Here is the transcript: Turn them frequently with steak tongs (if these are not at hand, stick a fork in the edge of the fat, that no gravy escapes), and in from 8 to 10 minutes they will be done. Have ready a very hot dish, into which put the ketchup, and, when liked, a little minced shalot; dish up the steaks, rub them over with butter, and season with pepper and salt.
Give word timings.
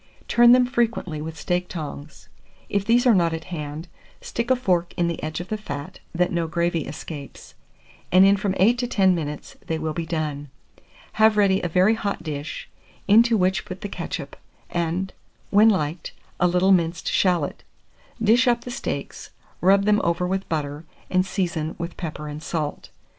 Turn 0.27 0.51
them 0.51 0.65
frequently 0.65 1.21
with 1.21 1.37
steak 1.39 1.67
tongs 1.67 2.27
(if 2.69 2.83
these 2.83 3.05
are 3.05 3.13
not 3.13 3.33
at 3.35 3.43
hand, 3.53 3.87
stick 4.19 4.49
a 4.49 4.55
fork 4.55 4.95
in 4.97 5.07
the 5.07 5.21
edge 5.21 5.39
of 5.39 5.49
the 5.49 5.59
fat, 5.59 5.99
that 6.11 6.31
no 6.31 6.47
gravy 6.47 6.87
escapes), 6.87 7.53
and 8.11 8.25
in 8.25 8.35
from 8.35 8.55
8 8.57 8.79
to 8.79 8.87
10 8.87 9.13
minutes 9.13 9.57
they 9.67 9.77
will 9.77 9.93
be 9.93 10.07
done. 10.07 10.49
Have 11.21 11.37
ready 11.37 11.61
a 11.61 11.67
very 11.69 11.93
hot 11.93 12.23
dish, 12.23 12.67
into 13.07 13.37
which 13.37 13.63
put 13.63 13.81
the 13.81 13.87
ketchup, 13.89 14.35
and, 14.71 15.13
when 15.51 15.69
liked, 15.69 16.13
a 16.39 16.47
little 16.47 16.71
minced 16.71 17.07
shalot; 17.11 17.61
dish 18.19 18.47
up 18.47 18.61
the 18.63 18.71
steaks, 18.71 19.29
rub 19.61 19.83
them 19.85 20.01
over 20.03 20.25
with 20.25 20.49
butter, 20.49 20.83
and 21.11 21.27
season 21.27 21.75
with 21.77 21.95
pepper 21.95 22.27
and 22.27 22.41
salt. 22.41 22.89